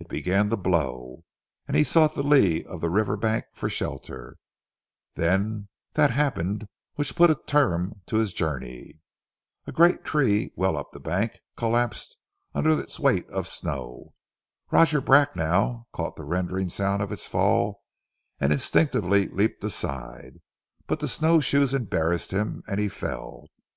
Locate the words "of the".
2.64-2.90